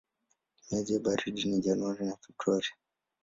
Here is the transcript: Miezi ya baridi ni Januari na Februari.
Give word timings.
Miezi 0.71 0.93
ya 0.93 0.99
baridi 0.99 1.43
ni 1.45 1.59
Januari 1.65 2.05
na 2.05 2.15
Februari. 2.21 2.69